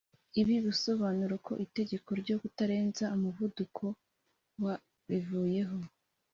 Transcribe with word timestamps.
ibi 0.41 0.55
bisobanuye 0.65 1.35
ko 1.47 1.53
itegeko 1.65 2.09
ryo 2.21 2.35
kutarenza 2.41 3.03
umuvuduko 3.15 3.83
wa 4.63 4.75
rivuyeho 5.09 5.77